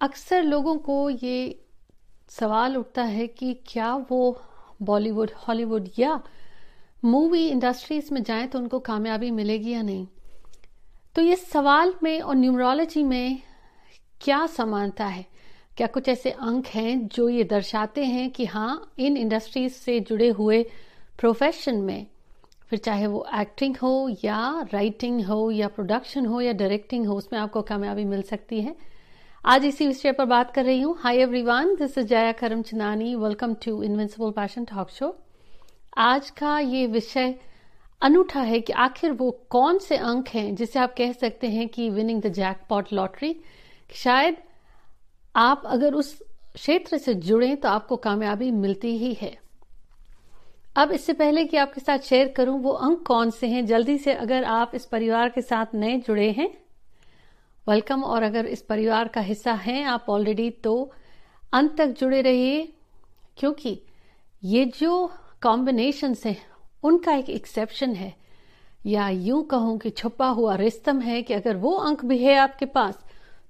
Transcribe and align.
अक्सर 0.00 0.42
लोगों 0.42 0.76
को 0.76 1.10
ये 1.10 1.64
सवाल 2.28 2.76
उठता 2.76 3.02
है 3.02 3.26
कि 3.26 3.54
क्या 3.66 3.94
वो 4.10 4.40
बॉलीवुड, 4.82 5.30
हॉलीवुड 5.48 5.88
या 5.98 6.20
मूवी 7.04 7.46
इंडस्ट्रीज़ 7.48 8.12
में 8.14 8.22
जाएँ 8.22 8.46
तो 8.46 8.58
उनको 8.58 8.78
कामयाबी 8.78 9.30
मिलेगी 9.30 9.70
या 9.70 9.82
नहीं? 9.82 10.06
तो 11.16 11.22
ये 11.22 11.36
सवाल 11.36 11.94
में 12.02 12.20
और 12.20 12.34
न्यूमरोलॉजी 12.34 13.02
में 13.02 13.40
क्या 14.20 14.46
समानता 14.46 15.06
है? 15.06 15.24
क्या 15.76 15.86
कुछ 15.86 16.08
ऐसे 16.08 16.30
अंक 16.30 16.66
हैं 16.66 17.06
जो 17.06 17.28
ये 17.28 17.44
दर्शाते 17.44 18.04
हैं 18.04 18.30
कि 18.30 18.44
हाँ 18.44 18.92
इन 18.98 19.16
इंडस्ट्रीज़ 19.16 19.72
से 19.72 19.98
जुड़े 20.00 20.28
हुए 20.28 20.62
प्रोफेशन 21.18 21.76
में, 21.76 22.06
फिर 22.68 22.78
चाहे 22.78 23.06
वो 23.06 23.26
एक्टिंग 23.34 23.76
हो 23.76 24.16
या 24.24 24.68
राइटिंग 24.72 25.24
हो 25.24 25.50
या 25.50 25.68
प्रोडक्शन 25.68 26.26
हो 26.26 26.40
या 26.40 26.52
डायरेक्टिंग 26.52 27.06
हो, 27.06 27.16
उसमें 27.16 27.40
आपको 27.40 27.62
कामयाबी 27.62 28.04
मिल 28.04 28.22
सकती 28.22 28.60
है? 28.60 28.76
आज 29.48 29.64
इसी 29.64 29.86
विषय 29.86 30.12
पर 30.12 30.24
बात 30.24 30.50
कर 30.50 30.64
रही 30.64 30.80
हूँ। 30.80 30.94
Hi 31.00 31.18
everyone 31.18 31.74
this 31.74 31.96
is 31.98 32.06
Jaya 32.06 32.32
Karam 32.32 32.62
Chanani 32.62 33.14
welcome 33.14 33.54
to 33.54 33.82
invincible 33.82 34.30
passion 34.30 34.64
talk 34.64 34.90
show 34.90 35.08
आज 35.98 36.28
का 36.30 36.58
ये 36.58 36.86
विषय 36.86 37.34
अनूठा 38.02 38.40
है 38.40 38.60
कि 38.60 38.72
आखिर 38.72 39.12
वो 39.12 39.30
कौन 39.50 39.78
से 39.78 39.96
अंक 39.96 40.28
हैं 40.28 40.54
जिसे 40.54 40.78
आप 40.78 40.94
कह 40.98 41.12
सकते 41.12 41.46
हैं 41.46 41.66
कि 41.68 41.88
विनिंग 41.90 42.20
द 42.22 42.32
जैकपॉट 42.32 42.92
लॉटरी 42.92 43.34
शायद 43.94 44.36
आप 45.36 45.62
अगर 45.66 45.94
उस 45.94 46.14
क्षेत्र 46.54 46.98
से 46.98 47.14
जुड़े 47.14 47.54
तो 47.56 47.68
आपको 47.68 47.96
कामयाबी 47.96 48.50
मिलती 48.50 48.96
ही 48.98 49.12
है। 49.14 49.36
अब 50.76 50.92
इससे 50.92 51.12
पहले 51.14 51.44
कि 51.44 51.56
आपके 51.56 51.80
साथ 51.80 51.98
शेयर 51.98 52.32
करूँ, 52.36 52.60
वो 52.62 52.70
अंक 52.70 53.06
कौन 53.06 53.30
से 53.30 53.46
हैं? 53.46 53.66
जल्दी 53.66 53.98
से 53.98 54.12
अगर 54.12 54.44
आप 54.44 54.72
इस 54.74 54.86
परिवार 54.86 55.28
के 55.28 55.42
साथ 55.42 55.74
नए 55.74 55.98
जुड़े 55.98 56.30
हैं 56.30 56.50
वेलकम। 57.68 58.02
और 58.04 58.22
अगर 58.22 58.46
इस 58.46 58.62
परिवार 58.62 59.08
का 59.08 59.20
हिस्सा 59.20 59.52
हैं 59.54 59.84
आप 59.86 60.06
ऑलरेडी 60.08 60.50
तो 60.64 60.74
अंत 61.52 61.76
तक 61.78 61.94
जुड़े 62.00 62.20
रहिए, 62.22 62.62
क्योंकि 63.38 63.80
ये 64.42 64.64
जो 64.78 65.10
कॉम्बिनेशन 65.42 66.14
हैं, 66.24 66.36
उनका 66.82 67.12
एक 67.14 67.28
एक्सेप्शन 67.30 67.94
है। 67.94 68.14
या 68.86 69.08
यूँ 69.08 69.42
कहूँ 69.46 69.76
कि 69.78 69.90
छुपा 69.90 70.28
हुआ 70.30 70.54
रिस्तम 70.56 71.00
है 71.00 71.20
कि 71.22 71.34
अगर 71.34 71.56
वो 71.56 71.72
अंक 71.76 72.04
भी 72.04 72.18
है 72.18 72.36
आपके 72.38 72.66
पास 72.68 73.04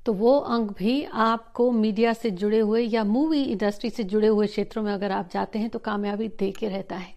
तो 0.07 0.13
वो 0.15 0.37
अंक 0.39 0.71
भी 0.73 1.03
आपको 1.05 1.71
मीडिया 1.73 2.13
से 2.13 2.31
जुड़े 2.33 2.59
हुए 2.59 2.83
या 2.83 3.03
मूवी 3.05 3.43
इंडस्ट्री 3.43 3.91
से 3.91 4.05
जुड़े 4.05 4.29
हुए 4.29 4.47
क्षेत्रों 4.47 4.83
में 4.83 4.93
अगर 4.93 5.13
आप 5.13 5.29
जाते 5.33 5.59
हैं 5.59 5.69
तो 5.71 5.79
कामयाबी 5.79 6.29
दे 6.31 6.51
के 6.51 6.69
रहता 6.69 6.97
है। 6.97 7.15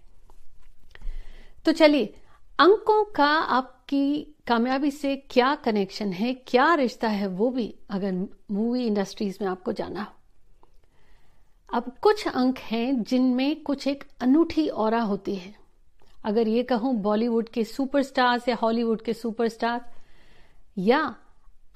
तो 1.66 1.72
चलिए 1.72 2.14
अंकों 2.60 3.04
का 3.04 3.28
आपकी 3.28 4.36
कामयाबी 4.48 4.92
से 4.92 5.16
क्या 5.16 5.56
कनेक्शन 5.56 6.14
है, 6.14 6.34
क्या 6.34 6.74
रिश्ता 6.74 7.08
है, 7.08 7.28
वो 7.28 7.50
भी 7.50 7.76
अगर 7.90 8.28
मूवी 8.52 8.86
इंडस्ट्रीज़ 8.86 9.38
में 9.42 9.48
आपको 9.50 9.72
जाना 9.72 10.02
हो। 10.02 10.14
अब 11.74 11.96
कुछ 12.02 12.28
अंक 12.28 12.58
हैं 12.58 13.04
जिनमें 13.04 13.64
कुछ 13.64 13.88
एक 13.88 14.04
अनूठी 14.22 14.68
और 14.68 14.96
होती 14.96 15.36
है। 15.36 15.56
अगर 16.26 16.48
ये 16.48 16.64
कहूँ 16.64 16.96
बॉलीवुड 16.96 17.50
के 17.50 17.64
सुपरस्टार्स 17.64 18.48
या 18.50 18.56
हॉलीवुड 18.56 19.02
के 19.02 19.14
सुपरस्टार 19.14 19.94
या 20.78 21.16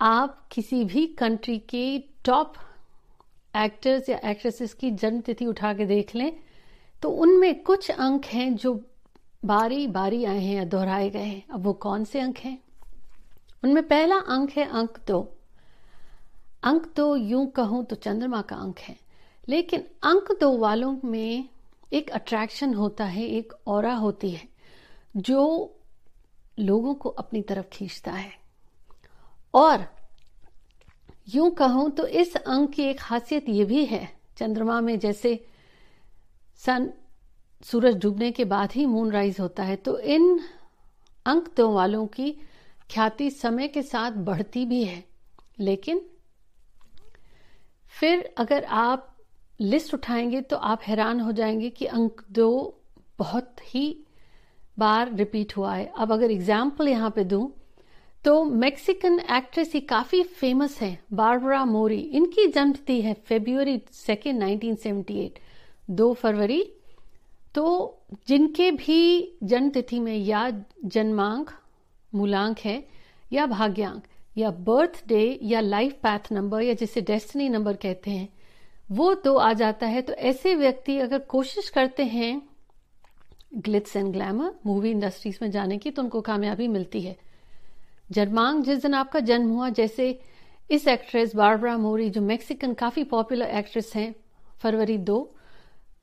आप 0.02 0.48
किसी 0.52 0.84
भी 0.84 1.08
कंट्री 1.08 1.60
के 1.60 2.00
टॉप 2.00 2.54
एक्टर्स 3.56 4.10
या 4.10 4.20
एक्ट्रेसेस 4.26 4.74
की 4.74 4.92
जन्मतिथि 4.92 5.46
उठा 5.46 5.74
के 5.74 5.86
देख 5.86 6.16
लें 6.16 6.40
तो 7.02 7.10
उनमें 7.10 7.64
कुछ 7.64 7.92
अंक 7.92 8.26
हैं 8.26 8.56
जो 8.56 8.95
बारी 9.46 9.88
बारी 9.88 10.26
आए 10.26 10.40
हैं 10.40 10.56
या 10.56 10.64
दोहराए 10.64 11.10
गए 11.10 11.24
हैं। 11.24 11.48
अब 11.48 11.64
वो 11.64 11.74
कौन 11.74 12.04
से 12.04 12.20
अंक 12.20 12.38
हैं? 12.38 12.64
उनमें 13.64 13.88
पहला 13.88 14.16
अंक 14.16 14.52
है 14.52 14.66
अंक 14.66 15.00
दो। 15.08 15.38
अंक 16.64 16.94
दो 16.96 17.16
यूँ 17.16 17.48
कहूँ 17.48 17.86
तो 17.86 17.96
चंद्रमा 17.96 18.42
का 18.42 18.56
अंक 18.56 18.80
है। 18.80 19.00
लेकिन 19.50 19.82
अंक 20.04 20.38
दो 20.40 20.58
वालों 20.58 20.98
में 21.06 21.50
एक 21.94 22.10
अट्रैक्शन 22.10 22.74
होता 22.74 23.06
है, 23.06 23.26
एक 23.26 23.54
और 23.68 23.86
होती 23.86 24.30
है, 24.30 24.48
जो 25.18 25.76
लोगों 26.60 26.94
को 26.96 27.10
अपनी 27.10 27.42
तरफ़ 27.42 27.66
खींचता 27.66 28.12
है। 28.12 28.32
और 29.54 29.86
यूँ 31.30 31.52
कहूँ 31.52 31.90
तो 31.92 32.08
इस 32.08 32.36
अंक 32.36 32.72
की 32.72 32.84
एक 32.84 33.00
खासियत 33.00 33.50
यह 33.50 33.66
भी 33.66 33.86
है, 33.86 34.20
चंद्रमा 34.38 34.82
में 34.82 35.00
जैसे 35.00 35.46
सन 36.56 36.94
सूरज 37.62 37.96
डूबने 37.96 38.32
के 38.32 38.46
बाद 38.46 38.72
ही 38.72 38.86
मून 38.86 39.12
राइज 39.12 39.40
होता 39.40 39.64
है। 39.64 39.76
तो 39.76 39.98
इन 40.00 40.40
अंक 41.26 41.50
दो 41.58 41.70
वालों 41.74 42.06
की 42.08 42.32
ख्याति 42.90 43.30
समय 43.32 43.68
के 43.68 43.82
साथ 43.82 44.12
बढ़ती 44.24 44.66
भी 44.66 44.84
है। 44.84 45.04
लेकिन 45.60 46.02
फिर 47.94 48.34
अगर 48.38 48.64
आप 48.64 49.12
लिस्ट 49.60 49.94
उठाएँगे 49.94 50.42
तो 50.42 50.56
आप 50.58 50.82
हैरान 50.82 51.20
हो 51.20 51.32
जाएँगे 51.32 51.70
कि 51.70 51.86
अंक 51.88 52.22
दो 52.32 52.80
बहुत 53.20 53.56
ही 53.66 53.86
बार 54.80 55.14
रिपीट 55.16 55.56
हुआ 55.58 55.76
है। 55.76 55.92
अब 55.98 56.12
अगर 56.14 56.32
एग्ज़ाम्पल 56.32 56.88
यहाँ 56.88 57.10
पे 57.10 57.24
दूँ 57.24 57.52
तो 58.26 58.44
मैक्सिकन 58.44 59.20
एक्ट्रेस 59.32 59.72
ही 59.74 59.80
काफ़ी 59.82 60.22
फ़ेमस 60.24 60.80
है 60.82 60.98
बारबरा 61.14 61.64
मोरी 61.66 61.98
इनकी 61.98 62.46
जन्मतिथि 62.48 63.02
है 63.02 63.14
फेब्रुवरी 63.26 63.82
सेकेंड 63.92 64.44
1978 64.44 65.40
दो 65.92 66.14
फरवरी 66.14 66.62
तो 67.56 68.02
जिनके 68.28 68.72
भी 68.72 69.38
जन्म 69.44 69.70
तिथि 69.70 70.00
में 70.00 70.18
या 70.18 70.50
जन्मांक, 70.86 71.50
मूलांक 72.16 72.60
है, 72.60 72.88
या 73.34 73.46
भाग्यांक, 73.46 74.04
या 74.38 74.52
बर्थ 74.52 75.04
डे 75.08 75.40
या 75.44 75.60
लाइफ 75.60 75.94
पैथ 75.94 76.32
नंबर 76.32 76.62
या 76.62 76.74
जिसे 76.74 77.02
डेस्टिनी 77.02 77.50
नंबर 77.50 77.76
कहते 77.76 78.12
हैं, 78.12 78.30
वो 78.92 79.14
तो 79.14 79.36
आ 79.36 79.54
जाता 79.54 79.88
है। 79.88 80.02
तो 80.02 80.14
ऐसे 80.14 80.56
व्यक्ति 80.56 80.98
अगर 81.00 81.20
कोशिश 81.20 81.70
करते 81.70 82.04
हैं 82.04 82.42
glitz 83.56 83.96
and 83.96 84.12
glamour 84.14 84.56
movie 84.66 84.92
industries 84.92 85.38
में 85.42 85.52
जाने 85.52 85.78
की 85.78 85.92
तो 85.92 86.02
उनको 86.02 86.22
कामयाबी 86.22 86.68
मिलती 86.68 87.02
है। 87.02 87.18
जन्मांक 88.12 88.66
जिस 88.66 88.82
दिन 88.82 88.94
आपका 88.94 89.20
जन्म 89.20 89.50
हुआ, 89.50 89.70
जैसे 89.70 90.20
इस 90.72 90.88
एक्ट्रेस 90.88 91.36
बारबरा 91.36 91.78
मोरी 91.78 92.10
जो 92.10 92.22
मैक्सिकन 92.22 92.74
काफ़ी 92.74 93.04
पॉपुलर 93.04 93.46
एक्ट्रेस 93.46 93.92
हैं, 93.96 94.16
फरवरी 94.60 94.98
दो 94.98 95.35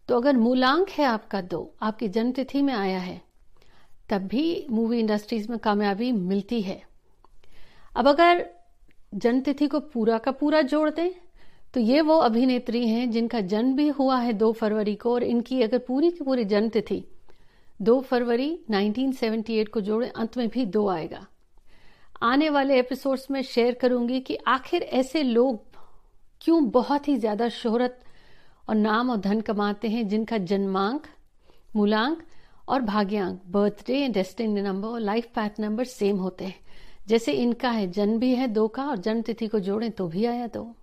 तो 0.09 0.17
अगर 0.17 0.37
मूलांक 0.37 0.91
है 0.91 1.05
आपका 1.05 1.41
दो, 1.41 1.75
आपकी 1.83 2.09
जन्म 2.09 2.33
तिथि 2.33 2.63
में 2.63 2.73
आया 2.75 2.99
है, 2.99 3.21
तब 4.11 4.27
भी 4.27 4.67
मूवी 4.71 4.99
इंडस्ट्रीज़ 5.01 5.51
में 5.51 5.59
कामयाबी 5.59 6.11
मिलती 6.13 6.61
है। 6.63 6.83
अब 7.97 8.09
अगर 8.09 8.47
जन्म 9.15 9.41
तिथि 9.41 9.67
को 9.67 9.81
पूरा 9.81 10.19
का 10.19 10.31
पूरा 10.33 10.61
जोड़ 10.63 10.89
दें 10.91 11.11
तो 11.75 11.81
ये 11.81 12.01
वो 12.01 12.17
अभिनेत्री 12.19 12.87
हैं 12.89 13.11
जिनका 13.11 13.41
जन्म 13.43 13.75
भी 13.77 13.89
हुआ 13.91 14.19
है 14.19 14.33
दो 14.33 14.51
फरवरी 14.53 14.95
को 14.95 15.13
और 15.15 15.23
इनकी 15.23 15.63
अगर 15.63 15.79
पूरी 15.79 16.11
की 16.11 16.25
पूरी 16.25 16.45
जन्म 16.45 16.69
तिथि 16.69 17.03
दो 17.83 18.01
फरवरी 18.01 18.49
1978 18.71 19.69
को 19.69 19.81
जोड़े, 19.81 20.09
अंत 20.09 20.37
में 20.37 20.49
भी 20.49 20.65
दो 20.67 20.87
आएगा। 20.89 21.27
आने 22.23 22.49
वाले 22.51 22.79
एपिसोड्स 22.79 23.31
में 23.31 23.43
शेयर 23.43 23.75
करूँगी 23.75 24.21
कि 24.21 24.37
आखिर 24.49 24.83
ऐसे 24.83 25.23
लोग 25.23 25.61
क्यों 26.41 26.69
बहुत 26.71 27.09
ही 27.09 27.17
ज़्यादा 27.17 27.49
शोहरत 27.49 27.99
और 28.73 28.79
नाम 28.79 29.11
और 29.11 29.17
धन 29.17 29.41
कमाते 29.41 29.89
हैं, 29.89 30.09
जिनका 30.09 30.39
जन्मांक, 30.39 31.07
मूलांक 31.77 32.23
और 32.69 32.83
भाग्यांक, 32.83 33.41
बर्थडे, 33.47 34.09
डेस्टिनी 34.09 34.63
नंबर 34.63 34.89
और 34.89 35.01
लाइफ 35.01 35.27
पैथ 35.35 35.61
नंबर 35.61 35.85
सेम 35.85 36.17
होते 36.17 36.45
हैं। 36.45 36.55
जैसे 37.09 37.33
इनका 37.33 37.71
है, 37.71 37.91
जन्म 37.91 38.19
भी 38.19 38.35
है 38.35 38.49
दो 38.49 38.69
का 38.69 38.85
और 38.85 38.97
जन्म 38.97 39.23
तिथि 39.23 39.49
को 39.49 39.61
जोड़ें 39.61 39.91
तो 39.91 40.09
भी 40.09 40.25
आया 40.25 40.47
दो। 40.47 40.75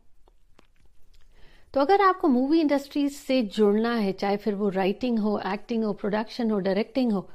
तो 1.74 1.82
अगर 1.82 2.02
आपको 2.02 2.28
मूवी 2.28 2.62
इंडस्ट्री 2.62 3.10
से 3.10 3.42
जुड़ना 3.42 3.96
है, 3.96 4.12
चाहे 4.12 4.38
फिर 4.38 4.56
वो 4.56 4.70
राइटिंग 4.70 5.20
हो 5.20 5.40
एक्टिंग 5.48 5.84
हो 5.84 5.94
प्रोडक्शन 5.94 6.52
हो 6.52 6.60
डायरेक्टिंग 6.60 7.12
हो, 7.12 7.30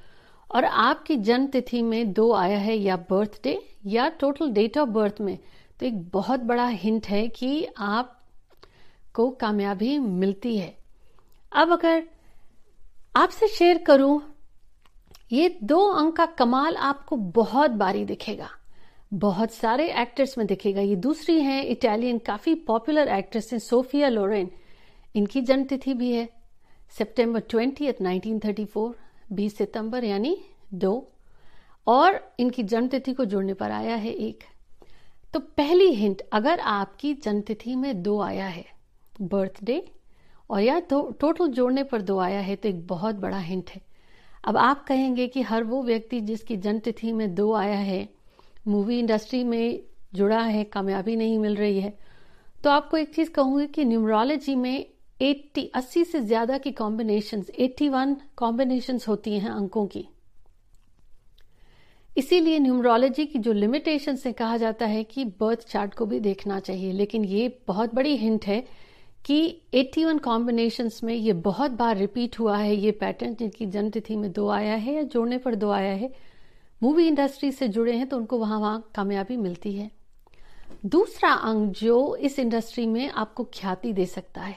और 0.51 0.65
आपकी 0.65 1.17
जन्म 1.17 1.47
तिथि 1.47 1.83
में 1.83 2.13
दो 2.13 2.33
आया 2.33 2.59
है, 2.59 2.77
या 2.77 2.97
बर्थडे 2.97 3.61
या 3.87 4.09
टोटल 4.09 4.51
डेट 4.51 4.79
ऑफ़ 4.79 4.89
बर्थ 4.89 5.21
में 5.21 5.39
तो 5.81 5.87
एक 5.87 6.09
बहुत 6.09 6.41
बड़ा 6.41 6.67
हिंट 6.67 7.07
है 7.07 7.29
कि 7.29 7.67
आप 7.79 8.21
को 9.15 9.31
कामयाबी 9.31 9.99
मिलती 9.99 10.57
है। 10.59 10.77
अब 11.53 11.73
अगर 11.73 12.03
आपसे 13.17 13.49
शेयर 13.49 13.79
करूँ, 13.79 14.23
ये 15.33 15.59
दो 15.63 15.87
अंक 15.89 16.17
का 16.17 16.27
कमाल 16.27 16.77
आपको 16.77 17.17
बहुत 17.17 17.71
बारी 17.71 18.05
दिखेगा। 18.05 18.49
बहुत 19.15 19.53
सारे 19.53 19.89
एक्टर्स 19.93 20.39
में 20.39 20.47
दिखेगा। 20.47 20.81
ये 20.81 20.97
दूसरी 20.97 21.41
हैं 21.41 21.65
इटालियन 21.65 22.19
काफ़ी 22.19 22.55
पॉपुलर 22.55 23.09
एक्ट्रेस 23.09 23.53
हैं, 23.53 23.59
सोफिया 23.59 24.09
लोरेन। 24.09 24.51
इनकी 25.17 25.41
जन्मतिथि 25.41 25.95
भी 25.95 26.13
है 26.13 26.29
सितंबर 26.99 27.41
ट्वेंटी 27.41 27.89
नाइनटीन 28.01 28.39
थर्टी 28.39 28.65
फोर, 28.65 28.97
बीस 29.33 29.57
सितंबर 29.57 30.05
यानी 30.05 30.45
दो। 30.75 31.11
और 31.87 32.35
इनकी 32.39 32.63
जन्मतिथि 32.63 33.13
को 33.13 33.25
जोड़ने 33.25 33.55
पर 33.55 33.71
आया 33.71 33.97
है 33.97 34.11
एक। 34.11 34.45
तो 35.35 35.41
पहली 35.41 35.91
हिंट, 35.93 36.23
अगर 36.33 36.61
आपकी 36.61 37.15
जन्मतिथि 37.15 37.75
में 37.77 38.03
दो 38.03 38.21
आया 38.21 38.47
है 38.47 38.74
बर्थडे 39.23 39.83
और 40.51 40.61
या 40.61 40.79
तो 40.81 41.01
टोटल 41.21 41.49
जोड़ने 41.49 41.83
पर 41.85 42.03
दो 42.03 42.19
आया 42.19 42.41
है 42.41 42.57
तो 42.57 42.69
एक 42.69 42.87
बहुत 42.87 43.15
बड़ा 43.17 43.39
हिंट 43.41 43.71
है। 43.71 43.81
अब 44.45 44.57
आप 44.57 44.85
कहेंगे 44.85 45.27
कि 45.29 45.43
हर 45.43 45.65
वो 45.65 45.83
व्यक्ति 45.83 46.21
जिसकी 46.21 46.57
जन्म 46.57 46.79
तिथि 46.79 47.13
में 47.13 47.35
दो 47.35 47.53
आया 47.55 47.79
है 47.79 48.09
मूवी 48.69 48.99
इंडस्ट्री 48.99 49.43
में 49.45 49.83
जुड़ा 50.15 50.41
है, 50.41 50.65
कामयाबी 50.65 51.17
नहीं 51.17 51.39
मिल 51.39 51.57
रही 51.57 51.81
है 51.81 51.97
तो 52.57 52.71
आपको 52.71 52.97
एक 52.97 53.15
चीज़ 53.15 53.31
कहूँगी 53.31 53.67
कि 53.67 53.85
न्यूमरोलॉजी 53.85 54.55
में 54.55 54.87
80 55.21 55.69
80 55.77 56.05
से 56.05 56.21
ज़्यादा 56.21 56.59
की 56.59 56.71
कॉम्बिनेशन 56.73 57.43
81 57.61 58.15
कॉम्बिनेशन 58.37 58.99
होती 59.09 59.39
हैं 59.39 59.51
अंकों 59.51 59.87
की। 59.87 60.07
इसीलिए 62.17 62.59
न्यूमरोलॉजी 62.59 63.27
की 63.27 63.39
जो 63.39 63.53
लिमिटेशन 63.53 64.17
से 64.17 64.33
कहा 64.33 64.57
जाता 64.57 64.87
है 64.87 65.03
कि 65.05 65.25
बर्थ 65.41 65.67
चार्ट 65.69 65.95
को 65.95 66.07
भी 66.07 66.21
देखना 66.21 66.59
चाहिए, 66.61 66.93
लेकिन 66.93 67.25
ये 67.25 67.49
बहुत 67.69 67.95
बड़ी 67.95 68.17
हिंट 68.17 68.45
है 68.47 68.65
कि 69.25 69.63
81 69.75 70.19
कॉम्बिनेशन 70.19 70.91
में 71.05 71.15
ये 71.15 71.33
बहुत 71.33 71.71
बार 71.71 71.97
रिपीट 71.97 72.39
हुआ 72.39 72.57
है, 72.57 72.77
ये 72.77 72.91
पैटर्न 72.91 73.35
जिनकी 73.35 73.67
जन्मतिथि 73.67 74.17
में 74.17 74.33
दो 74.33 74.49
आया 74.49 74.75
है 74.75 74.95
या 74.95 75.03
जोड़ने 75.03 75.39
पर 75.39 75.55
दो 75.55 75.71
आया 75.71 75.93
है। 75.93 76.13
मूवी 76.83 77.07
इंडस्ट्री 77.07 77.53
से 77.53 77.69
जुड़े 77.69 77.93
हैं 77.93 78.09
तो 78.09 78.17
उनको 78.17 78.39
वहाँ 78.39 78.59
वहाँ 78.61 78.91
कामयाबी 78.95 79.37
मिलती 79.37 79.73
है। 79.73 79.91
दूसरा 80.87 81.33
अंग 81.33 81.71
जो 81.73 82.17
इस 82.17 82.39
इंडस्ट्री 82.39 82.87
में 82.87 83.11
आपको 83.11 83.45
ख्याति 83.45 83.93
दे 83.93 84.07
सकता 84.07 84.41
है। 84.41 84.57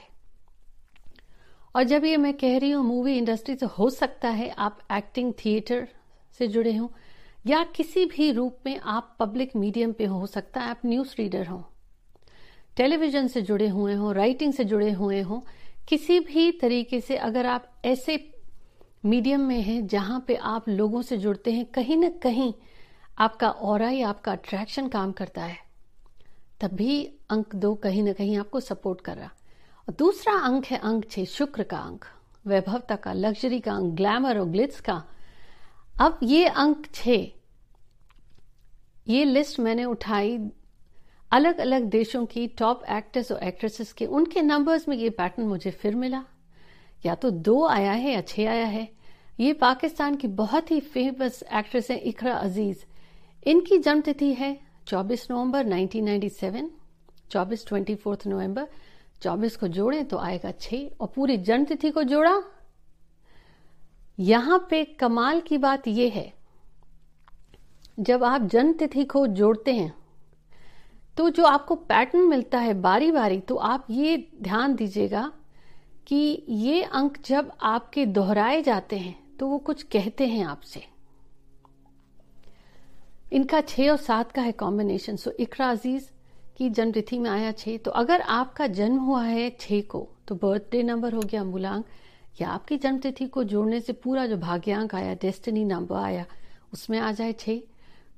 और 1.75 1.83
जब 1.83 2.05
ये 2.05 2.17
मैं 2.17 2.33
कह 2.33 2.57
रही 2.57 2.71
हूँ 2.71 2.85
मूवी 2.85 3.17
इंडस्ट्री 3.17 3.55
से 3.55 3.65
हो 3.65 3.89
सकता 3.89 4.29
है, 4.29 4.49
आप 4.49 4.79
एक्टिंग 4.91 5.33
थिएटर 5.45 5.87
से 6.39 6.47
जुड़े 6.47 6.75
हों 6.75 6.87
या 7.47 7.63
किसी 7.75 8.05
भी 8.05 8.31
रूप 8.31 8.57
में 8.65 8.79
आप 8.79 9.15
पब्लिक 9.19 9.55
मीडियम 9.55 9.91
पे 9.93 10.05
हो 10.05 10.25
सकता 10.25 10.61
है, 10.61 10.69
आप 10.69 10.81
न्यूज़ 10.85 11.15
रीडर 11.17 11.47
हो। 11.47 11.63
टेलीविज़न 12.77 13.27
से 13.27 13.41
जुड़े 13.41 13.67
हुए 13.67 13.93
हो 13.93 14.11
राइटिंग 14.11 14.53
से 14.53 14.63
जुड़े 14.63 14.91
हुए 14.91 15.21
हो, 15.21 15.43
किसी 15.89 16.19
भी 16.19 16.51
तरीके 16.51 16.99
से 17.01 17.15
अगर 17.17 17.45
आप 17.45 17.69
ऐसे 17.85 18.17
मीडियम 19.05 19.41
में 19.41 19.61
हैं 19.61 19.85
जहाँ 19.87 20.23
पे 20.27 20.35
आप 20.35 20.67
लोगों 20.69 21.01
से 21.01 21.17
जुड़ते 21.17 21.51
हैं, 21.51 21.65
कहीं 21.65 21.97
ना 21.97 22.09
कहीं 22.23 22.53
आपका 23.19 23.49
और 23.49 23.81
या 23.83 24.09
आपका 24.09 24.31
अट्रैक्शन 24.31 24.87
काम 24.87 25.11
करता 25.11 25.43
है। 25.43 25.57
तब 26.61 26.73
भी 26.73 27.03
अंक 27.29 27.55
दो 27.55 27.73
कहीं 27.75 28.03
ना 28.03 28.13
कहीं 28.13 28.37
आपको 28.37 28.59
सपोर्ट 28.59 29.01
कर 29.01 29.17
रहा। 29.17 29.29
और 29.87 29.95
दूसरा 29.99 30.33
अंक 30.35 30.65
है, 30.65 30.77
अंक 30.77 31.09
छह 31.11 31.25
शुक्र 31.25 31.63
का 31.63 31.77
अंक, 31.77 32.05
वैभवता 32.45 32.95
का 32.95 33.13
लग्जरी 33.13 33.59
का 33.59 33.73
अंक 33.73 33.93
ग्लैमर 33.95 34.37
और 34.37 34.45
ग्लिट्स 34.45 34.79
का। 34.81 35.03
अब 36.01 36.19
ये 36.23 36.45
अंक 36.45 36.85
छह 36.93 37.27
ये 39.07 39.23
लिस्ट 39.25 39.59
मैंने 39.59 39.85
उठाई 39.85 40.37
अलग 41.31 41.57
अलग 41.57 41.83
देशों 41.83 42.25
की 42.25 42.47
टॉप 42.57 42.83
एक्टर्स 42.89 43.31
और 43.31 43.43
एक्ट्रेसेस 43.43 43.91
के 43.93 44.05
उनके 44.07 44.41
नंबर्स 44.41 44.87
में 44.87 44.95
ये 44.97 45.09
पैटर्न 45.09 45.47
मुझे 45.47 45.71
फिर 45.71 45.95
मिला। 45.95 46.23
या 47.05 47.15
तो 47.15 47.29
दो 47.29 47.65
आया 47.67 47.91
है 47.91 48.11
या 48.11 48.21
छह 48.21 48.49
आया 48.49 48.65
है। 48.65 48.87
ये 49.39 49.53
पाकिस्तान 49.53 50.15
की 50.15 50.27
बहुत 50.27 50.71
ही 50.71 50.79
फ़ेमस 50.79 51.43
एक्ट्रेस 51.53 51.89
है 51.91 51.97
इकरा 51.99 52.35
अज़ीज़। 52.35 52.85
इनकी 53.45 53.77
जन्म 53.77 54.01
तिथि 54.01 54.33
है 54.33 54.57
24 54.87 55.27
नवंबर 55.31 55.65
1997 55.65 56.69
24 57.31 57.65
24 57.65 58.27
नवंबर। 58.27 58.67
24 59.21 59.55
को 59.55 59.67
जोड़े 59.69 60.03
तो 60.03 60.17
आएगा 60.19 60.51
छह 60.51 60.87
और 61.01 61.07
पूरी 61.07 61.37
जन्म 61.39 61.65
तिथि 61.65 61.91
को 61.91 62.03
जोड़ा। 62.05 62.41
यहाँ 64.19 64.65
पे 64.69 64.83
कमाल 64.99 65.39
की 65.41 65.57
बात 65.59 65.87
यह 65.87 66.11
है, 66.13 66.33
जब 67.99 68.23
आप 68.23 68.41
जन्म 68.43 68.73
तिथि 68.73 69.03
को 69.05 69.25
जोड़ते 69.29 69.73
हैं 69.73 69.93
तो 71.17 71.29
जो 71.29 71.45
आपको 71.45 71.75
पैटर्न 71.75 72.27
मिलता 72.27 72.59
है 72.59 72.73
बारी 72.81 73.11
बारी 73.11 73.39
तो 73.41 73.55
आप 73.55 73.87
ये 73.91 74.17
ध्यान 74.41 74.75
दीजिएगा 74.75 75.31
कि 76.07 76.45
ये 76.49 76.81
अंक 76.81 77.17
जब 77.25 77.51
आपके 77.65 78.05
दोहराए 78.07 78.61
जाते 78.61 78.97
हैं 78.97 79.15
तो 79.39 79.47
वो 79.47 79.57
कुछ 79.59 79.83
कहते 79.83 80.27
हैं 80.27 80.45
आपसे। 80.45 80.83
इनका 83.33 83.61
छह 83.61 83.89
और 83.89 83.97
सात 83.99 84.31
का 84.31 84.41
है 84.41 84.51
कॉम्बिनेशन 84.51 85.15
सो 85.15 85.31
इकरा 85.39 85.69
अज़ीज़ 85.69 86.09
की 86.57 86.69
जन्म 86.69 86.91
तिथि 86.91 87.17
में 87.19 87.29
आया 87.29 87.51
छह 87.53 87.77
तो 87.77 87.91
अगर 87.93 88.21
आपका 88.21 88.67
जन्म 88.69 88.99
हुआ 88.99 89.23
है 89.23 89.49
छह 89.59 89.81
को 89.81 90.07
तो 90.27 90.35
बर्थडे 90.35 90.83
नंबर 90.83 91.13
हो 91.13 91.21
गया 91.21 91.43
मूलांक, 91.43 91.85
या 92.41 92.47
आपकी 92.49 92.77
जन्म 92.77 92.97
तिथि 92.99 93.25
को 93.27 93.43
जोड़ने 93.45 93.79
से 93.79 93.93
पूरा 93.95 94.25
जो 94.25 94.37
भाग्यांक 94.37 94.95
आया 94.95 95.13
डेस्टिनी 95.21 95.63
नंबर 95.65 95.95
आया, 95.95 96.25
उसमें 96.73 96.97
आ 96.99 97.11
जाए 97.11 97.33
छह। 97.33 97.59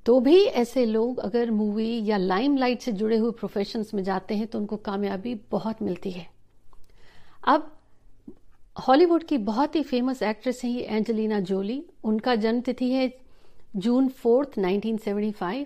तो 0.06 0.18
भी 0.20 0.36
ऐसे 0.44 0.84
लोग 0.84 1.18
अगर 1.18 1.50
मूवी 1.50 2.04
या 2.04 2.16
लाइमलाइट 2.16 2.80
से 2.80 2.92
जुड़े 2.92 3.16
हुए 3.16 3.30
प्रोफेशंस 3.30 3.92
में 3.94 4.02
जाते 4.02 4.34
हैं 4.34 4.46
तो 4.46 4.58
उनको 4.58 4.76
कामयाबी 4.76 5.34
बहुत 5.50 5.82
मिलती 5.82 6.10
है। 6.10 6.26
अब 7.44 7.70
हॉलीवुड 8.76 9.24
की 9.24 9.38
बहुत 9.38 9.76
ही 9.76 9.82
फ़ेमस 9.82 10.22
एक्ट्रेस 10.22 10.60
हैं 10.64 10.70
ये 10.70 10.82
एंजेलिना 10.82 11.40
जोली 11.42 11.82
उनका 12.04 12.34
जन्म 12.36 12.60
तिथि 12.60 12.90
है 12.90 13.12
जून 13.76 14.08
फोर्थ 14.08 14.58
1975 14.58 15.64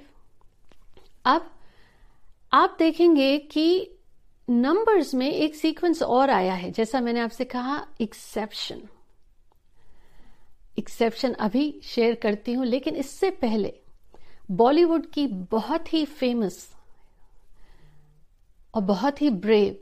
अब 1.27 1.51
आप 2.53 2.77
देखेंगे 2.79 3.37
कि 3.39 3.91
नंबर्स 4.49 5.15
में 5.15 5.31
एक 5.31 5.55
सीक्वेंस 5.55 6.03
और 6.03 6.31
आया 6.31 6.55
है। 6.55 6.71
जैसा 6.71 7.01
मैंने 7.01 7.21
आपसे 7.21 7.45
कहा 7.47 7.87
एक्सेप्शन 8.01 8.83
एक्सेप्शन 10.79 11.33
अभी 11.33 11.81
शेयर 11.85 12.15
करती 12.15 12.53
हूँ, 12.53 12.67
लेकिन 12.67 12.97
इससे 12.97 13.31
पहले 13.33 13.73
बॉलीवुड 14.49 15.07
की 15.07 15.27
बहुत 15.51 15.93
ही 15.93 16.05
फ़ेमस 16.05 16.69
और 18.75 18.83
बहुत 18.83 19.23
ही 19.23 19.31
ब्रेव 19.31 19.77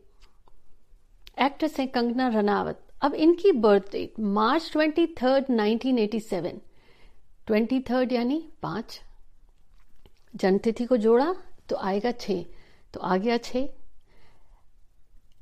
एक्ट्रेस 1.38 1.78
हैं 1.78 1.88
कंगना 1.88 2.28
रनावत। 2.28 2.80
अब 3.02 3.14
इनकी 3.14 3.52
birth 3.52 3.90
date 3.92 4.20
March 4.20 4.70
twenty 4.72 5.06
third 5.22 5.44
nineteen 5.50 5.98
eighty 5.98 6.20
seven 6.20 6.60
twenty 7.46 7.80
third 7.80 8.12
यानी 8.12 8.42
पाँच। 8.62 9.00
जन्मतिथि 10.34 10.84
को 10.86 10.96
जोड़ा 10.96 11.34
तो 11.68 11.76
आएगा 11.78 12.12
छ 12.12 12.30
तो 12.94 13.00
आ 13.00 13.16
गया 13.16 13.36
छ 13.38 13.66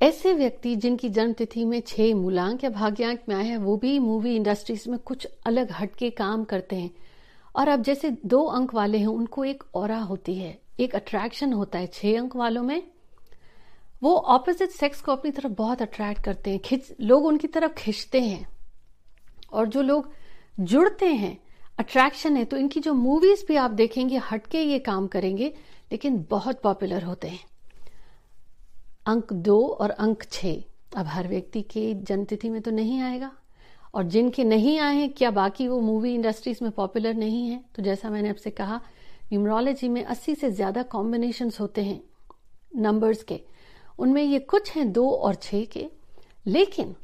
ऐसे 0.00 0.32
व्यक्ति 0.32 0.74
जिनकी 0.76 1.08
जन्म 1.08 1.32
तिथि 1.32 1.64
में 1.64 1.80
छह 1.86 2.14
मूलांक 2.14 2.62
या 2.64 2.70
भाग्यांक 2.70 3.20
में 3.28 3.34
आए 3.36 3.44
हैं, 3.44 3.56
वो 3.56 3.76
भी 3.76 3.98
मूवी 3.98 4.34
इंडस्ट्रीज़ 4.36 4.88
में 4.90 4.98
कुछ 4.98 5.26
अलग 5.46 5.72
हटके 5.72 6.10
काम 6.10 6.44
करते 6.44 6.76
हैं। 6.76 6.90
और 7.56 7.68
अब 7.68 7.82
जैसे 7.82 8.10
दो 8.26 8.42
अंक 8.44 8.74
वाले 8.74 8.98
हैं, 8.98 9.06
उनको 9.06 9.44
एक 9.44 9.64
और 9.74 9.92
होती 9.92 10.34
है, 10.34 10.58
एक 10.80 10.94
अट्रैक्शन 10.94 11.52
होता 11.52 11.78
है 11.78 11.86
छह 11.86 12.18
अंक 12.18 12.36
वालों 12.36 12.62
में। 12.62 12.82
वो 14.02 14.14
ऑपोजिट 14.14 14.70
सेक्स 14.70 15.00
को 15.00 15.12
अपनी 15.12 15.30
तरफ़ 15.30 15.52
बहुत 15.52 15.82
अट्रैक्ट 15.82 16.24
करते 16.24 16.50
हैं, 16.50 16.58
खिंच, 16.58 16.92
लोग 17.00 17.24
उनकी 17.26 17.48
तरफ़ 17.48 17.72
खिंचते 17.72 18.20
हैं। 18.20 18.48
और 19.52 19.68
जो 19.68 19.82
लोग 19.82 20.12
जुड़ते 20.60 21.06
हैं 21.06 21.38
अट्रैक्शन 21.78 22.36
है 22.36 22.44
तो 22.44 22.56
इनकी 22.56 22.80
जो 22.80 22.94
मूवीज़ 22.94 23.44
भी 23.48 23.56
आप 23.56 23.70
देखेंगे, 23.70 24.16
हटके 24.16 24.62
ये 24.62 24.78
काम 24.78 25.06
करेंगे, 25.06 25.54
लेकिन 25.92 26.26
बहुत 26.30 26.60
पॉपुलर 26.62 27.02
होते 27.02 27.28
हैं। 27.28 27.44
अंक 29.06 29.32
दो 29.32 29.60
और 29.80 29.90
अंक 29.90 30.24
छ 30.32 30.46
अब 30.96 31.06
हर 31.06 31.28
व्यक्ति 31.28 31.62
के 31.62 31.94
जन्मतिथि 31.94 32.48
में 32.48 32.60
तो 32.62 32.70
नहीं 32.70 33.00
आएगा। 33.00 33.30
और 33.94 34.04
जिनके 34.04 34.44
नहीं 34.44 34.78
आए 34.78 34.96
हैं, 34.96 35.12
क्या 35.12 35.30
बाकी 35.30 35.68
वो 35.68 35.80
मूवी 35.80 36.14
इंडस्ट्रीज़ 36.14 36.58
में 36.62 36.70
पॉपुलर 36.72 37.14
नहीं 37.14 37.48
है? 37.48 37.64
तो 37.74 37.82
जैसा 37.82 38.10
मैंने 38.10 38.28
आपसे 38.28 38.50
कहा 38.50 38.80
न्यूमरोलॉजी 39.32 39.88
में 39.88 40.04
80 40.04 40.34
से 40.34 40.50
ज़्यादा 40.50 40.82
कॉम्बिनेशन 40.82 41.50
होते 41.60 41.82
हैं 41.82 42.00
नंबर्स 42.76 43.22
के। 43.22 43.40
उनमें 43.98 44.22
ये 44.22 44.38
कुछ 44.38 44.72
हैं, 44.72 44.92
दो 44.92 45.10
और 45.10 45.34
छह 45.34 45.64
के। 45.64 45.86
लेकिन, 46.46 46.94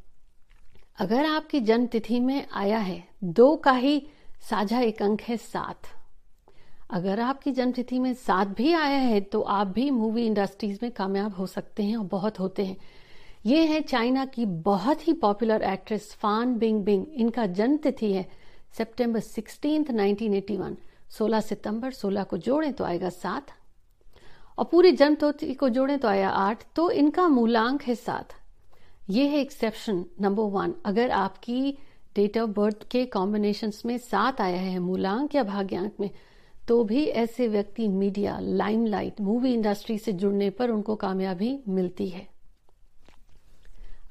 अगर 0.98 1.24
आपकी 1.24 1.60
जन्म 1.60 1.86
तिथि 1.86 2.20
में 2.20 2.46
आया 2.52 2.78
है, 2.78 3.02
दो 3.24 3.56
का 3.56 3.72
ही 3.72 4.06
साझा 4.50 4.80
एक 4.80 5.02
अंक 5.02 5.20
है 5.20 5.36
सात। 5.36 5.88
अगर 6.90 7.20
आपकी 7.20 7.52
जन्म 7.52 7.72
तिथि 7.72 7.98
में 7.98 8.12
सात 8.14 8.48
भी 8.48 8.72
आया 8.72 8.98
है 8.98 9.20
तो 9.20 9.40
आप 9.40 9.66
भी 9.66 9.90
मूवी 9.90 10.26
इंडस्ट्रीज़ 10.26 10.78
में 10.82 10.90
कामयाब 10.90 11.34
हो 11.34 11.46
सकते 11.46 11.82
हैं 11.82 11.96
और 11.96 12.04
बहुत 12.04 12.38
होते 12.40 12.64
हैं। 12.64 12.76
ये 13.44 13.64
है 13.66 13.80
चाइना 13.82 14.24
की 14.24 14.44
बहुत 14.64 15.06
ही 15.08 15.12
popular 15.12 15.62
actress 15.62 16.12
Fan 16.12 16.54
Bing 16.58 16.82
Bing 16.84 17.04
इनका 17.14 17.46
जन्म 17.48 17.76
तिथि 17.76 18.12
है 18.12 18.26
सितंबर 18.78 19.20
सिक्सटीन 19.20 19.84
1981 19.84 20.74
16 21.10 21.42
सितंबर 21.42 21.92
16 21.92 22.24
को 22.24 22.36
जोड़ें 22.38 22.72
तो 22.72 22.84
आएगा 22.84 23.08
सात। 23.10 23.52
और 24.58 24.64
पूरी 24.64 24.92
जन्म 24.92 25.14
तिथि 25.14 25.54
को 25.54 25.68
जोड़ें 25.68 25.98
तो 25.98 26.08
आया 26.08 26.28
आठ 26.30 26.64
तो 26.76 26.90
इनका 26.92 27.28
मूलांक 27.28 27.82
है 27.82 27.94
सात। 27.94 28.32
ये 29.10 29.26
है 29.26 29.40
एक्सेप्शन 29.40 30.04
नंबर 30.20 30.50
वन 30.52 30.74
अगर 30.84 31.10
आपकी 31.12 31.76
डेट 32.16 32.38
ऑफ़ 32.38 32.50
बर्थ 32.50 32.86
के 32.90 33.04
कॉम्बिनेशन 33.06 33.72
में 33.86 33.96
सात 34.00 34.40
आया 34.40 34.60
है 34.60 34.78
मूलांक 34.78 35.34
या 35.34 35.42
भाग्यांक 35.44 35.92
में 36.00 36.10
तो 36.68 36.84
भी 36.84 37.04
ऐसे 37.04 37.48
व्यक्ति 37.48 37.88
मीडिया 37.88 38.38
लाइमलाइट 38.40 39.20
मूवी 39.20 39.52
इंडस्ट्री 39.54 39.98
से 39.98 40.12
जुड़ने 40.14 40.50
पर 40.50 40.70
उनको 40.70 40.94
कामयाबी 40.96 41.58
मिलती 41.68 42.08
है। 42.08 42.26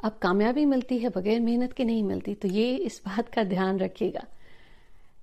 अब 0.05 0.17
कामयाबी 0.21 0.65
मिलती 0.65 0.97
है 0.99 1.09
बगैर 1.09 1.39
मेहनत 1.39 1.73
के 1.73 1.83
नहीं 1.83 2.03
मिलती 2.03 2.33
तो 2.35 2.47
ये 2.47 2.75
इस 2.77 3.01
बात 3.05 3.29
का 3.29 3.43
ध्यान 3.43 3.79
रखिएगा। 3.79 4.25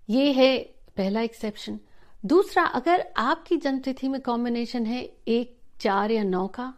ये 0.08 0.30
है 0.32 0.56
पहला 0.96 1.20
एक्सेप्शन 1.20 1.78
दूसरा, 2.24 2.62
अगर 2.64 3.04
आपकी 3.16 3.56
जन्मतिथि 3.56 4.08
में 4.08 4.20
कॉम्बिनेशन 4.20 4.86
है 4.86 5.02
एक, 5.28 5.56
चार 5.80 6.10
या 6.10 6.22
नौ 6.24 6.46
का, 6.48 6.72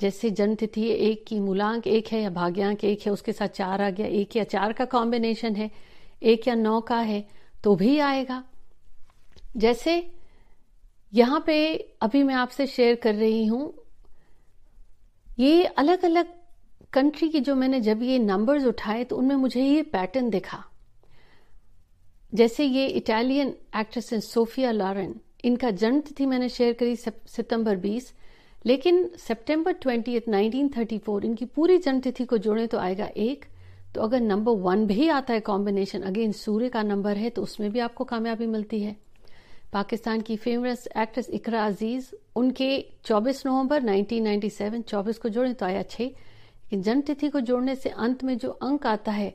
जैसे 0.00 0.30
जन्मतिथि 0.30 0.86
एक 0.88 1.24
की 1.26 1.38
मूलांक 1.40 1.86
एक 1.86 2.08
है 2.08 2.20
या 2.22 2.30
भाग्यांक 2.30 2.84
एक 2.84 3.02
है, 3.06 3.12
उसके 3.12 3.32
साथ 3.32 3.48
चार 3.50 3.82
आ 3.82 3.90
गया, 3.90 4.06
एक 4.06 4.36
या 4.36 4.44
चार 4.44 4.72
का 4.72 4.84
कॉम्बिनेशन 4.86 5.56
है, 5.56 5.70
एक 6.22 6.48
या 6.48 6.54
नौ 6.54 6.80
का 6.80 6.98
है 6.98 7.24
तो 7.64 7.74
भी 7.74 7.98
आएगा। 8.00 8.42
जैसे 9.56 9.96
यहाँ 11.12 11.42
पे 11.46 11.56
अभी 12.02 12.22
मैं 12.22 12.34
आपसे 12.36 12.66
शेयर 12.66 12.94
कर 12.94 13.14
रही 13.14 13.44
हूँ, 13.46 13.72
ये 15.38 15.64
अलग 15.64 16.04
अलग 16.04 16.38
कंट्री 16.92 17.28
की 17.28 17.40
जो 17.40 17.54
मैंने 17.54 17.80
जब 17.80 18.02
ये 18.02 18.18
नंबर्स 18.18 18.64
उठाए 18.66 19.04
तो 19.04 19.16
उनमें 19.16 19.36
मुझे 19.36 19.62
ये 19.62 19.82
पैटर्न 19.92 20.30
दिखा। 20.30 20.64
जैसे 22.32 22.64
ये 22.64 22.86
इटालियन 22.86 23.54
एक्ट्रेस 23.76 24.24
सोफिया 24.24 24.70
लॉरेन 24.72 25.14
इनका 25.44 25.70
जन्म 25.72 26.00
तिथि 26.00 26.26
मैंने 26.26 26.48
शेयर 26.48 26.72
करी 26.72 26.96
सितंबर 26.96 27.76
20 27.78 28.12
लेकिन 28.64 29.10
सितंबर 29.18 29.74
20 29.86 30.28
1934 30.28 31.24
इनकी 31.24 31.44
पूरी 31.46 31.78
जन्म 31.78 32.00
तिथि 32.00 32.24
को 32.24 32.38
जोड़े 32.38 32.66
तो 32.66 32.78
आएगा 32.78 33.08
एक। 33.18 33.44
तो 33.94 34.00
अगर 34.00 34.20
नंबर 34.20 34.52
वन 34.62 34.86
भी 34.86 35.08
आता 35.10 35.34
है 35.34 35.40
कॉम्बिनेशन 35.42 36.02
अगेन 36.02 36.32
सूर्य 36.32 36.68
का 36.68 36.82
नंबर 36.82 37.16
है 37.16 37.30
तो 37.30 37.42
उसमें 37.42 37.70
भी 37.72 37.78
आपको 37.80 38.04
कामयाबी 38.04 38.46
मिलती 38.48 38.80
है। 38.80 38.96
पाकिस्तान 39.72 40.20
की 40.20 40.36
फ़ेमस 40.36 40.86
एक्ट्रेस 40.98 41.30
इकरा 41.30 41.64
अज़ीज़, 41.66 42.10
उनके 42.36 42.84
24 43.04 43.44
नवंबर 43.46 43.82
1997 43.82 44.82
24 44.82 45.18
को 45.18 45.28
जोड़े 45.28 45.52
तो 45.54 45.66
आया 45.66 45.82
छह। 45.84 46.10
लेकिन 46.72 46.82
जन्म 46.82 47.00
तिथि 47.00 47.28
को 47.28 47.40
जोड़ने 47.40 47.74
से 47.74 47.88
अंत 47.88 48.24
में 48.24 48.36
जो 48.38 48.50
अंक 48.50 48.86
आता 48.86 49.12
है, 49.12 49.34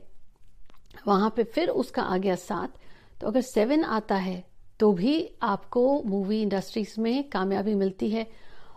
वहाँ 1.06 1.32
पे 1.36 1.44
फिर 1.44 1.68
उसका 1.68 2.02
आ 2.02 2.16
गया 2.16 2.34
सात। 2.34 2.74
तो 3.20 3.26
अगर 3.26 3.40
सेवन 3.40 3.84
आता 3.84 4.14
है 4.14 4.44
तो 4.80 4.92
भी 4.92 5.30
आपको 5.42 6.02
मूवी 6.02 6.40
इंडस्ट्रीज़ 6.42 7.00
में 7.00 7.28
कामयाबी 7.28 7.74
मिलती 7.74 8.10
है। 8.10 8.26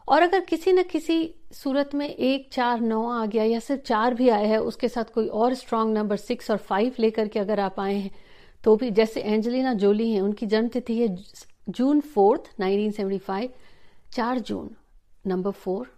और 0.07 0.21
अगर 0.21 0.39
किसी 0.39 0.71
न 0.73 0.83
किसी 0.83 1.35
सूरत 1.53 1.93
में 1.95 2.07
एक, 2.07 2.49
चार, 2.51 2.79
नौ 2.81 3.07
आ 3.09 3.25
गया 3.25 3.43
या 3.43 3.59
सिर्फ़ 3.59 3.81
चार 3.81 4.13
भी 4.13 4.29
आया 4.29 4.47
है, 4.47 4.57
उसके 4.57 4.87
साथ 4.87 5.13
कोई 5.13 5.27
और 5.27 5.53
स्ट्रांग 5.53 5.93
नंबर 5.93 6.17
सिक्स 6.17 6.51
और 6.51 6.57
फाइव 6.57 6.95
लेकर 6.99 7.27
के 7.27 7.39
अगर 7.39 7.59
आप 7.59 7.79
आए 7.79 7.95
हैं 7.95 8.11
तो 8.63 8.75
भी 8.75 8.91
जैसे 8.91 9.21
एंजेलिना 9.21 9.73
जोली 9.73 10.11
हैं, 10.11 10.21
उनकी 10.21 10.45
जन्म 10.45 10.67
तिथि 10.67 10.97
है 10.97 11.07
जून 11.69 11.99
फोर्थ 12.01 12.49
1975 12.61 13.49
चार 14.13 14.39
जून 14.39 14.69
नंबर 15.27 15.51
फोर 15.51 15.91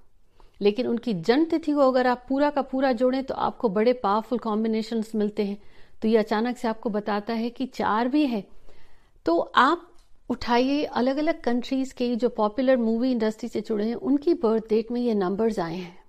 लेकिन 0.62 0.88
उनकी 0.88 1.14
जन्म 1.14 1.46
तिथि 1.46 1.72
को 1.72 1.92
अगर 1.92 2.08
आप 2.08 2.26
पूरा 2.30 2.50
का 2.50 2.62
पूरा 2.64 2.92
जोड़ें 2.94 3.24
तो 3.24 3.34
आपको 3.36 3.70
बड़े 3.70 3.94
पावरफुल 3.94 4.40
कॉम्बिनेशन 4.40 5.04
मिलते 5.16 5.46
हैं। 5.46 5.58
तो 6.02 6.08
ये 6.08 6.18
अचानक 6.18 6.58
से 6.58 6.68
आपको 6.68 6.90
बताता 6.90 7.34
है 7.34 7.50
कि 7.50 7.66
चार 7.66 8.08
भी 8.08 8.26
है। 8.26 8.44
तो 9.26 9.38
आप 9.40 9.88
उठाइए 10.30 10.84
अलग 10.84 11.18
अलग 11.18 11.42
कंट्रीज़ 11.42 11.94
के 11.94 12.16
जो 12.16 12.30
पॉपुलर 12.32 12.78
मूवी 12.78 13.12
इंडस्ट्री 13.12 13.50
से 13.50 13.62
जुड़े 13.62 13.86
हैं, 13.86 13.96
उनकी 13.96 14.34
बर्थ 14.34 14.70
डेट 14.70 14.92
में 14.92 15.02
ये 15.02 15.14
नंबर्स 15.16 15.60
आए 15.60 15.76
हैं। 15.76 16.00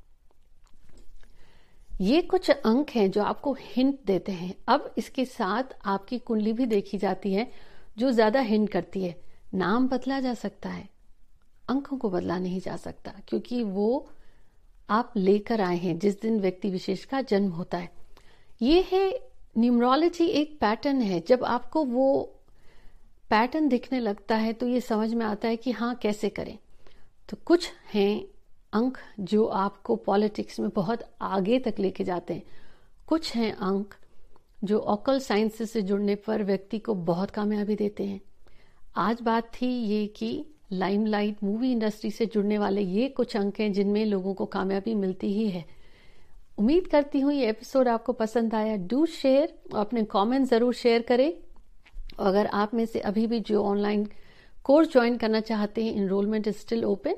ये 2.00 2.20
कुछ 2.22 2.50
अंक 2.50 2.90
हैं 2.90 3.10
जो 3.10 3.22
आपको 3.22 3.52
हिंट 3.60 3.98
देते 4.06 4.32
हैं। 4.32 4.54
अब 4.68 4.92
इसके 4.98 5.24
साथ 5.24 5.74
आपकी 5.86 6.18
कुंडली 6.18 6.52
भी 6.52 6.66
देखी 6.66 6.98
जाती 6.98 7.32
है, 7.32 7.50
जो 7.98 8.10
ज़्यादा 8.10 8.40
हिंट 8.40 8.68
करती 8.70 9.02
है। 9.04 9.14
नाम 9.54 9.88
बदला 9.88 10.20
जा 10.20 10.34
सकता 10.34 10.68
है, 10.68 10.88
अंकों 11.68 11.96
को 11.96 12.10
बदला 12.10 12.38
नहीं 12.38 12.60
जा 12.60 12.76
सकता, 12.76 13.12
क्योंकि 13.28 13.62
वो 13.62 14.08
आप 14.90 15.12
लेकर 15.16 15.60
आए 15.60 15.76
हैं, 15.76 15.98
जिस 15.98 16.20
दिन 16.20 16.40
व्यक्ति 16.40 16.70
विशेष 16.70 17.04
का 17.04 17.20
जन्म 17.20 17.50
होता 17.50 17.78
है। 17.78 17.90
ये 18.62 18.84
है 18.92 19.30
न्यूमरोलॉजी 19.58 20.26
एक 20.26 20.60
पैटर्न 20.60 21.02
है। 21.02 21.20
जब 21.20 21.44
आपको 21.44 21.84
वो 21.84 22.22
पैटर्न 23.30 23.68
दिखने 23.68 24.00
लगता 24.00 24.36
है 24.36 24.52
तो 24.52 24.68
ये 24.68 24.80
समझ 24.80 25.14
में 25.14 25.26
आता 25.26 25.48
है 25.48 25.56
कि 25.56 25.70
हाँ 25.70 25.94
कैसे 25.94 26.28
करें। 26.28 26.58
तो 27.28 27.36
कुछ 27.44 27.70
हैं 27.94 28.24
अंक 28.72 28.98
जो 29.20 29.46
आपको 29.46 29.96
पॉलिटिक्स 29.96 30.60
में 30.60 30.70
बहुत 30.70 31.02
आगे 31.20 31.58
तक 31.58 31.74
लेके 31.78 32.04
जाते 32.04 32.34
हैं। 32.34 32.42
कुछ 33.06 33.34
हैं 33.34 33.52
अंक 33.52 33.94
जो 34.64 34.78
ऑकल 34.78 35.18
साइंस 35.18 35.72
से 35.72 35.82
जुड़ने 35.82 36.14
पर 36.14 36.42
व्यक्ति 36.42 36.78
को 36.78 36.94
बहुत 36.94 37.30
कामयाबी 37.30 37.76
देते 37.76 38.04
हैं। 38.04 38.20
आज 38.96 39.20
बात 39.20 39.50
थी 39.54 39.66
ये 39.66 40.06
कि 40.06 40.51
लाइमलाइट 40.72 41.42
मूवी 41.44 41.70
इंडस्ट्री 41.72 42.10
से 42.10 42.26
जुड़ने 42.26 42.58
वाले 42.58 42.80
ये 42.80 43.08
कुछ 43.08 43.36
अंक 43.36 43.60
हैं 43.60 43.72
जिनमें 43.72 44.04
लोगों 44.06 44.34
को 44.34 44.46
कामयाबी 44.46 44.94
मिलती 44.94 45.32
ही 45.32 45.48
है। 45.50 45.64
उम्मीद 46.58 46.86
करती 46.86 47.20
हूँ 47.20 47.32
ये 47.32 47.48
एपिसोड 47.48 47.88
आपको 47.88 48.12
पसंद 48.12 48.54
आया। 48.54 48.76
डू 48.86 49.04
शेयर 49.06 49.54
और 49.74 49.80
अपने 49.80 50.04
कमेंट 50.04 50.46
ज़रूर 50.46 50.74
शेयर 50.74 51.02
करें। 51.02 51.32
अगर 52.18 52.46
आप 52.46 52.74
में 52.74 52.84
से 52.86 53.00
अभी 53.00 53.26
भी 53.26 53.40
जो 53.40 53.62
ऑनलाइन 53.64 54.08
कोर्स 54.64 54.92
ज्वाइन 54.92 55.16
करना 55.16 55.40
चाहते 55.42 55.84
हैं 55.84 55.92
enrolment 55.94 56.48
is 56.48 56.56
still 56.56 56.84
open 56.84 57.16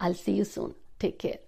I 0.00 0.12
see 0.14 0.36
you 0.36 0.44
soon 0.44 0.74
take 1.00 1.18
care 1.20 1.38